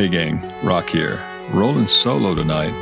[0.00, 2.72] Hey gang, Rock here, rolling solo tonight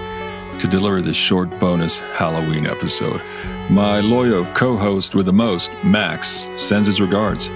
[0.60, 3.20] to deliver this short bonus Halloween episode.
[3.68, 7.48] My loyal co host with the most, Max, sends his regards.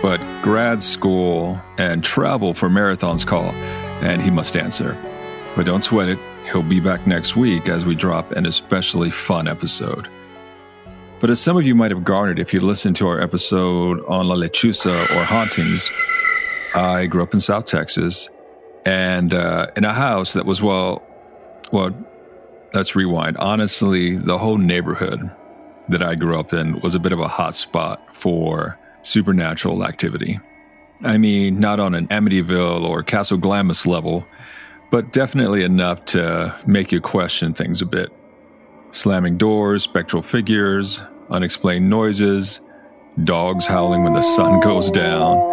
[0.00, 3.50] But grad school and travel for marathons call,
[4.00, 4.96] and he must answer.
[5.56, 6.18] But don't sweat it,
[6.50, 10.08] he'll be back next week as we drop an especially fun episode.
[11.20, 14.26] But as some of you might have garnered if you listened to our episode on
[14.26, 15.90] La Lechuza or Hauntings,
[16.74, 18.30] I grew up in South Texas
[18.84, 21.02] and uh, in a house that was well,
[21.72, 21.90] well,
[22.74, 23.36] let's rewind.
[23.36, 25.30] Honestly, the whole neighborhood
[25.88, 30.40] that I grew up in was a bit of a hot spot for supernatural activity.
[31.02, 34.26] I mean, not on an Amityville or Castle Glamis level,
[34.90, 38.12] but definitely enough to make you question things a bit.
[38.90, 42.60] Slamming doors, spectral figures, unexplained noises,
[43.24, 45.51] dogs howling when the sun goes down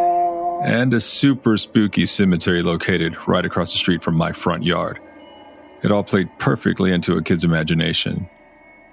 [0.63, 4.99] and a super spooky cemetery located right across the street from my front yard.
[5.83, 8.29] It all played perfectly into a kid's imagination.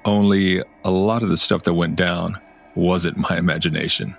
[0.04, 2.40] Only a lot of the stuff that went down
[2.76, 4.16] wasn't my imagination.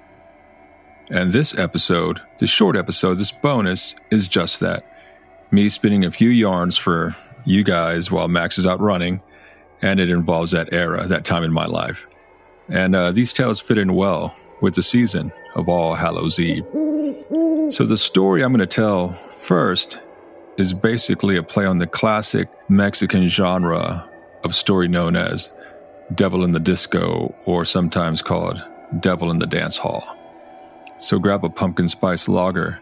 [1.10, 4.86] And this episode, this short episode, this bonus, is just that.
[5.52, 9.22] Me spinning a few yarns for you guys while Max is out running,
[9.82, 12.08] and it involves that era, that time in my life.
[12.68, 16.66] And uh, these tales fit in well with the season of All Hallows Eve.
[17.70, 20.00] So, the story I'm going to tell first
[20.58, 24.10] is basically a play on the classic Mexican genre
[24.44, 25.52] of story known as
[26.14, 28.64] Devil in the Disco, or sometimes called
[29.00, 30.18] Devil in the Dance Hall.
[31.00, 32.80] So, grab a pumpkin spice lager,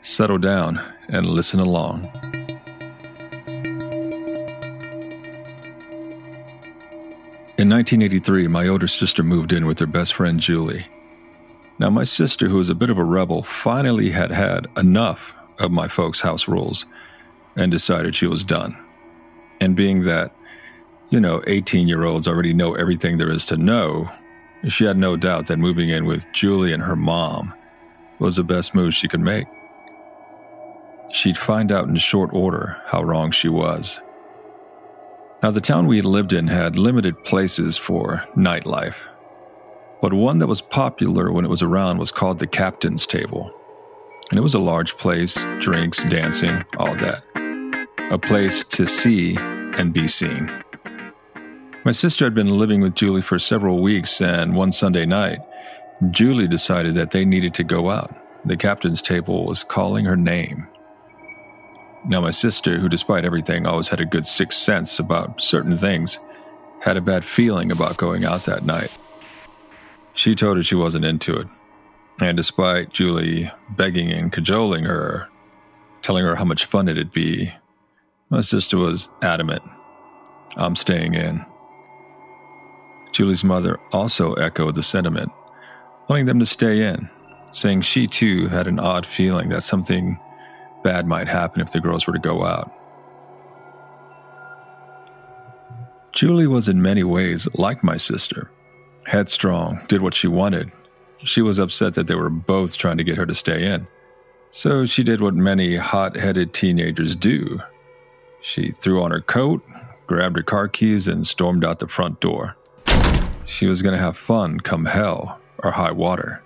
[0.00, 2.10] settle down, and listen along.
[7.74, 10.86] 1983, my older sister moved in with her best friend Julie.
[11.80, 15.72] Now, my sister, who was a bit of a rebel, finally had had enough of
[15.72, 16.86] my folks' house rules
[17.56, 18.76] and decided she was done.
[19.60, 20.32] And being that,
[21.10, 24.08] you know, 18 year olds already know everything there is to know,
[24.68, 27.52] she had no doubt that moving in with Julie and her mom
[28.20, 29.48] was the best move she could make.
[31.10, 34.00] She'd find out in short order how wrong she was.
[35.44, 39.06] Now, the town we lived in had limited places for nightlife,
[40.00, 43.54] but one that was popular when it was around was called the Captain's Table.
[44.30, 47.22] And it was a large place, drinks, dancing, all that.
[48.10, 50.50] A place to see and be seen.
[51.84, 55.40] My sister had been living with Julie for several weeks, and one Sunday night,
[56.10, 58.10] Julie decided that they needed to go out.
[58.46, 60.68] The captain's table was calling her name.
[62.06, 66.18] Now, my sister, who despite everything always had a good sixth sense about certain things,
[66.80, 68.90] had a bad feeling about going out that night.
[70.12, 71.48] She told her she wasn't into it.
[72.20, 75.28] And despite Julie begging and cajoling her,
[76.02, 77.52] telling her how much fun it'd be,
[78.28, 79.62] my sister was adamant.
[80.56, 81.44] I'm staying in.
[83.12, 85.32] Julie's mother also echoed the sentiment,
[86.08, 87.08] wanting them to stay in,
[87.52, 90.18] saying she too had an odd feeling that something
[90.84, 92.70] bad might happen if the girls were to go out.
[96.12, 98.50] Julie was in many ways like my sister
[99.06, 100.70] headstrong, did what she wanted.
[101.18, 103.86] She was upset that they were both trying to get her to stay in.
[104.50, 107.60] So she did what many hot headed teenagers do.
[108.40, 109.62] She threw on her coat,
[110.06, 112.56] grabbed her car keys, and stormed out the front door.
[113.46, 116.43] She was going to have fun come hell or high water.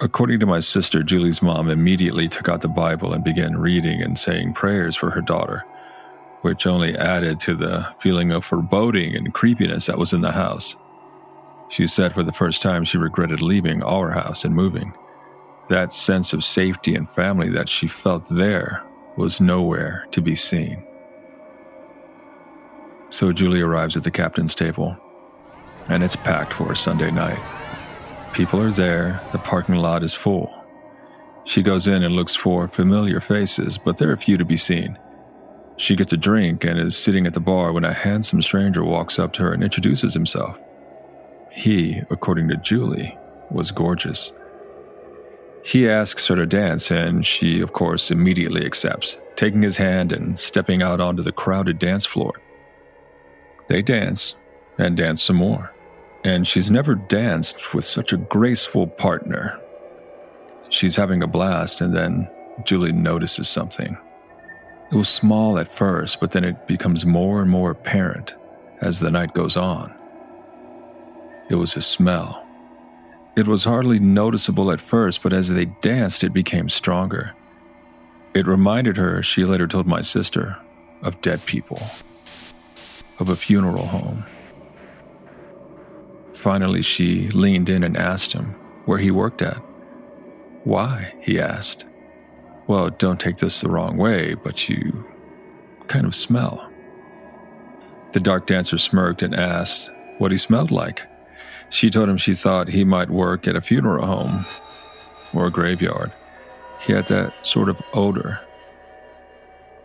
[0.00, 4.18] According to my sister, Julie's mom immediately took out the Bible and began reading and
[4.18, 5.64] saying prayers for her daughter
[6.44, 10.76] which only added to the feeling of foreboding and creepiness that was in the house.
[11.70, 14.92] She said for the first time she regretted leaving our house and moving.
[15.70, 18.84] That sense of safety and family that she felt there
[19.16, 20.84] was nowhere to be seen.
[23.08, 24.98] So Julie arrives at the captain's table,
[25.88, 27.63] and it's packed for a Sunday night.
[28.34, 30.52] People are there, the parking lot is full.
[31.44, 34.98] She goes in and looks for familiar faces, but there are few to be seen.
[35.76, 39.20] She gets a drink and is sitting at the bar when a handsome stranger walks
[39.20, 40.60] up to her and introduces himself.
[41.52, 43.16] He, according to Julie,
[43.52, 44.32] was gorgeous.
[45.64, 50.36] He asks her to dance, and she, of course, immediately accepts, taking his hand and
[50.36, 52.32] stepping out onto the crowded dance floor.
[53.68, 54.34] They dance
[54.76, 55.72] and dance some more,
[56.24, 59.60] and she's never danced with such a graceful partner.
[60.70, 62.30] She's having a blast, and then
[62.64, 63.96] Julie notices something.
[64.90, 68.34] It was small at first, but then it becomes more and more apparent
[68.80, 69.94] as the night goes on.
[71.50, 72.46] It was a smell.
[73.36, 77.34] It was hardly noticeable at first, but as they danced, it became stronger.
[78.34, 80.56] It reminded her, she later told my sister,
[81.02, 81.80] of dead people,
[83.18, 84.24] of a funeral home.
[86.44, 88.54] Finally, she leaned in and asked him
[88.84, 89.56] where he worked at.
[90.64, 91.14] Why?
[91.22, 91.86] he asked.
[92.66, 95.06] Well, don't take this the wrong way, but you
[95.86, 96.70] kind of smell.
[98.12, 101.00] The dark dancer smirked and asked what he smelled like.
[101.70, 104.44] She told him she thought he might work at a funeral home
[105.32, 106.12] or a graveyard.
[106.82, 108.38] He had that sort of odor.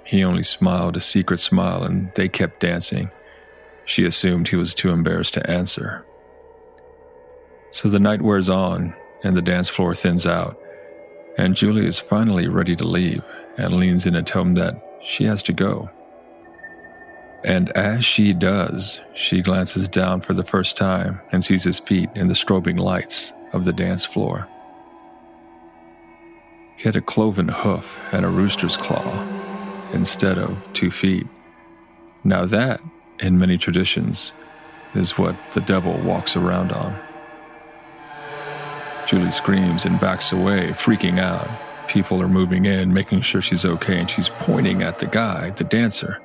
[0.03, 3.11] He only smiled a secret smile and they kept dancing.
[3.85, 6.05] She assumed he was too embarrassed to answer.
[7.71, 10.59] So the night wears on and the dance floor thins out,
[11.37, 13.23] and Julie is finally ready to leave
[13.57, 15.89] and leans in to tell him that she has to go.
[17.43, 22.09] And as she does, she glances down for the first time and sees his feet
[22.15, 24.47] in the strobing lights of the dance floor.
[26.75, 29.27] He had a cloven hoof and a rooster's claw
[29.93, 31.27] instead of two feet.
[32.23, 32.81] Now, that,
[33.19, 34.33] in many traditions,
[34.93, 36.97] is what the devil walks around on.
[39.09, 41.49] Julie screams and backs away, freaking out.
[41.87, 45.63] People are moving in, making sure she's okay, and she's pointing at the guy, the
[45.63, 46.21] dancer.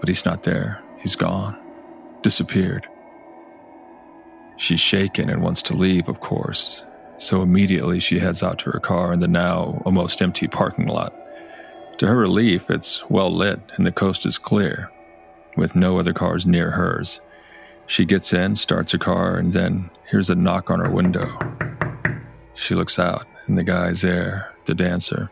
[0.00, 0.82] But he's not there.
[0.96, 1.58] He's gone.
[2.22, 2.88] Disappeared.
[4.56, 6.84] She's shaken and wants to leave, of course.
[7.18, 11.14] So immediately she heads out to her car in the now almost empty parking lot.
[11.98, 14.90] To her relief, it's well lit and the coast is clear,
[15.54, 17.20] with no other cars near hers.
[17.86, 21.75] She gets in, starts her car, and then hears a knock on her window.
[22.56, 25.30] She looks out, and the guy's there, the dancer,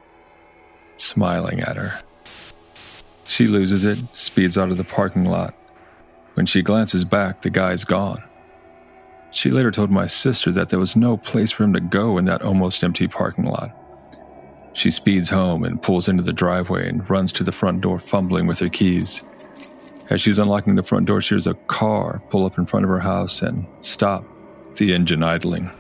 [0.97, 1.99] smiling at her.
[3.25, 5.55] She loses it, speeds out of the parking lot.
[6.35, 8.23] When she glances back, the guy's gone.
[9.31, 12.27] She later told my sister that there was no place for him to go in
[12.27, 13.73] that almost empty parking lot.
[14.75, 18.47] She speeds home and pulls into the driveway and runs to the front door, fumbling
[18.47, 19.25] with her keys.
[20.11, 22.91] As she's unlocking the front door, she hears a car pull up in front of
[22.91, 24.25] her house and stop,
[24.77, 25.71] the engine idling.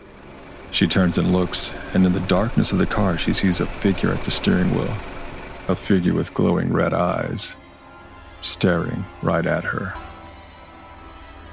[0.74, 4.10] She turns and looks, and in the darkness of the car, she sees a figure
[4.10, 4.92] at the steering wheel
[5.68, 7.54] a figure with glowing red eyes,
[8.40, 9.94] staring right at her.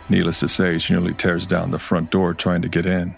[0.09, 3.15] Needless to say, she nearly tears down the front door trying to get in.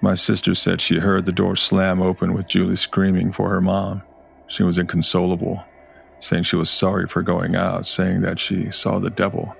[0.00, 4.02] My sister said she heard the door slam open with Julie screaming for her mom.
[4.46, 5.66] She was inconsolable,
[6.20, 9.54] saying she was sorry for going out, saying that she saw the devil.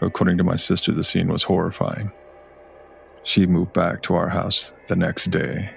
[0.00, 2.10] According to my sister, the scene was horrifying.
[3.24, 5.70] She moved back to our house the next day.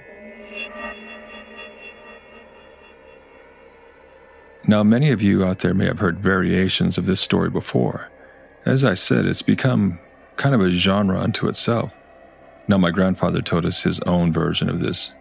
[4.68, 8.10] Now, many of you out there may have heard variations of this story before.
[8.66, 10.00] As I said, it's become
[10.38, 11.96] kind of a genre unto itself.
[12.68, 15.12] Now, my grandfather told us his own version of this.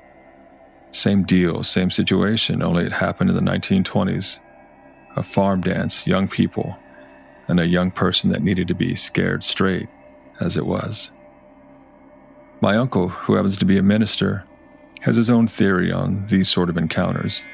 [0.93, 4.39] Same deal, same situation, only it happened in the 1920s.
[5.17, 6.79] A farm dance, young people,
[7.47, 9.89] and a young person that needed to be scared straight,
[10.41, 11.11] as it was.
[12.65, 14.43] My uncle, who happens to be a minister,
[15.03, 17.45] has his own theory on these sort of encounters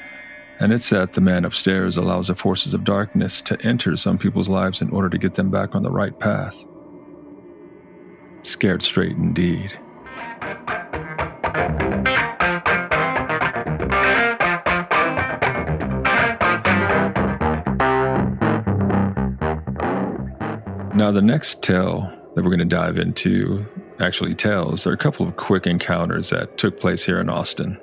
[0.60, 4.48] and it's that the man upstairs allows the forces of darkness to enter some people's
[4.48, 6.64] lives in order to get them back on the right path.
[8.42, 9.76] Scared straight indeed.
[20.94, 22.02] Now, the next tale
[22.36, 23.66] that we're going to dive into
[24.00, 27.78] actually tells there are a couple of quick encounters that took place here in Austin.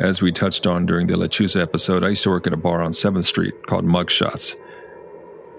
[0.00, 2.82] As we touched on during the Lechuza episode, I used to work at a bar
[2.82, 4.56] on 7th Street called Mugshots.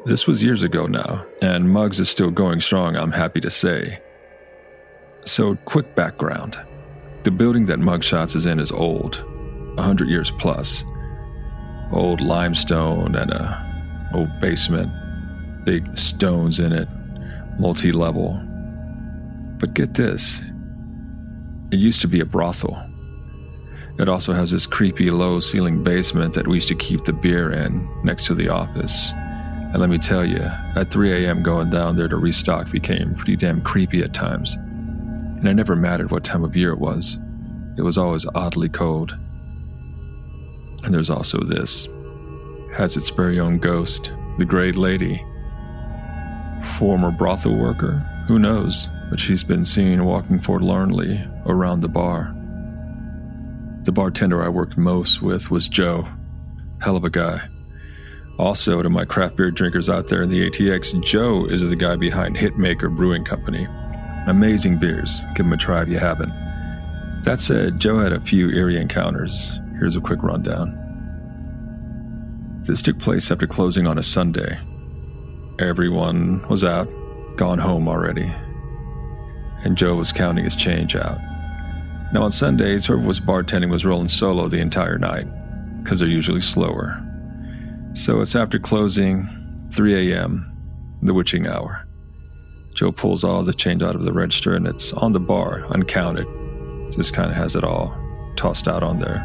[0.05, 4.01] This was years ago now, and Mugs is still going strong, I'm happy to say.
[5.23, 6.59] So, quick background
[7.23, 9.23] the building that Mugshots is in is old,
[9.75, 10.83] 100 years plus.
[11.93, 14.91] Old limestone and a old basement,
[15.63, 16.89] big stones in it,
[17.57, 18.41] multi level.
[19.59, 20.41] But get this
[21.73, 22.79] it used to be a brothel.
[23.97, 27.51] It also has this creepy low ceiling basement that we used to keep the beer
[27.51, 29.11] in next to the office.
[29.11, 30.41] And let me tell you,
[30.75, 34.53] at 3 a.m., going down there to restock became pretty damn creepy at times.
[34.53, 37.17] And it never mattered what time of year it was,
[37.75, 39.17] it was always oddly cold.
[40.83, 41.87] And there's also this
[42.73, 45.25] has its very own ghost, the Grey Lady.
[46.77, 52.33] Former brothel worker, who knows, but she's been seen walking forlornly around the bar.
[53.83, 56.07] The bartender I worked most with was Joe.
[56.81, 57.47] Hell of a guy.
[58.39, 61.95] Also, to my craft beer drinkers out there in the ATX, Joe is the guy
[61.95, 63.67] behind Hitmaker Brewing Company.
[64.25, 65.19] Amazing beers.
[65.35, 66.33] Give them a try if you haven't.
[67.23, 69.59] That said, Joe had a few eerie encounters.
[69.77, 70.75] Here's a quick rundown.
[72.63, 74.59] This took place after closing on a Sunday.
[75.59, 76.89] Everyone was out,
[77.35, 78.33] gone home already,
[79.63, 81.19] and Joe was counting his change out.
[82.13, 85.25] Now, on Sundays, whoever was bartending was rolling solo the entire night,
[85.81, 87.01] because they're usually slower.
[87.93, 89.27] So it's after closing,
[89.71, 90.49] 3 a.m.,
[91.01, 91.87] the witching hour.
[92.75, 96.27] Joe pulls all the change out of the register and it's on the bar, uncounted.
[96.91, 97.95] Just kind of has it all
[98.35, 99.21] tossed out on there.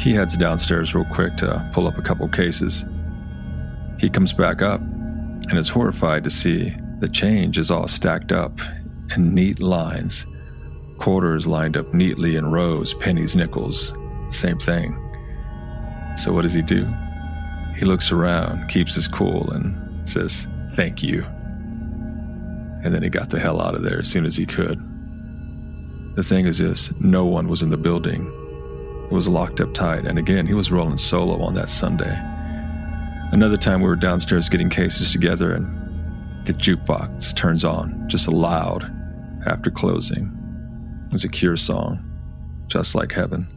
[0.00, 2.84] He heads downstairs real quick to pull up a couple cases.
[3.98, 8.58] He comes back up and is horrified to see the change is all stacked up
[9.14, 10.26] in neat lines.
[10.98, 13.92] Quarters lined up neatly in rows, pennies, nickels,
[14.30, 14.94] same thing.
[16.16, 16.86] So what does he do?
[17.76, 21.24] He looks around, keeps his cool, and says, Thank you.
[22.84, 24.80] And then he got the hell out of there as soon as he could.
[26.14, 28.26] The thing is this no one was in the building.
[29.10, 32.18] It was locked up tight, and again, he was rolling solo on that Sunday.
[33.32, 35.66] Another time we were downstairs getting cases together, and
[36.46, 38.90] the jukebox turns on, just loud,
[39.46, 40.32] after closing.
[41.12, 42.02] Was a Cure song,
[42.66, 43.48] just like heaven.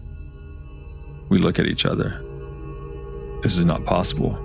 [1.29, 2.23] We look at each other.
[3.41, 4.37] This is not possible.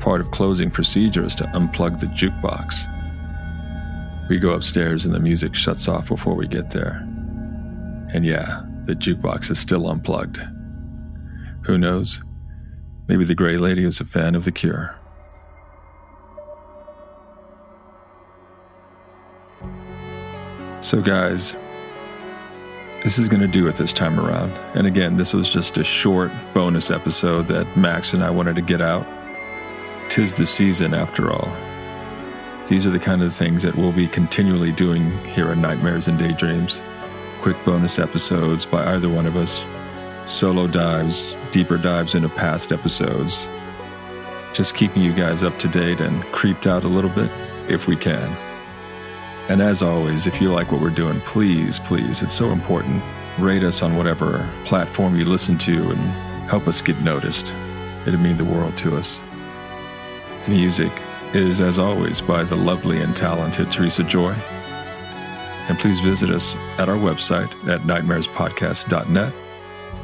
[0.00, 2.88] Part of closing procedure is to unplug the jukebox.
[4.28, 7.00] We go upstairs and the music shuts off before we get there.
[8.12, 10.40] And yeah, the jukebox is still unplugged.
[11.64, 12.22] Who knows?
[13.08, 14.96] Maybe the Grey Lady is a fan of The Cure.
[20.92, 21.56] So, guys,
[23.02, 24.52] this is going to do it this time around.
[24.76, 28.60] And again, this was just a short bonus episode that Max and I wanted to
[28.60, 29.06] get out.
[30.10, 31.50] Tis the season, after all.
[32.68, 36.18] These are the kind of things that we'll be continually doing here at Nightmares and
[36.18, 36.82] Daydreams.
[37.40, 39.66] Quick bonus episodes by either one of us,
[40.26, 43.48] solo dives, deeper dives into past episodes.
[44.52, 47.30] Just keeping you guys up to date and creeped out a little bit
[47.70, 48.51] if we can.
[49.48, 53.02] And as always, if you like what we're doing, please, please, it's so important.
[53.38, 56.00] Rate us on whatever platform you listen to and
[56.48, 57.54] help us get noticed.
[58.06, 59.20] It'd mean the world to us.
[60.44, 60.92] The music
[61.34, 64.32] is, as always, by the lovely and talented Teresa Joy.
[65.68, 69.32] And please visit us at our website at nightmarespodcast.net.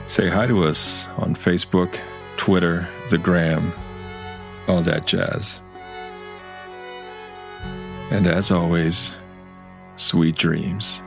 [0.07, 2.01] Say hi to us on Facebook,
[2.37, 3.73] Twitter, the Gram,
[4.67, 5.61] all that jazz.
[8.11, 9.15] And as always,
[9.99, 11.03] sweet dreams.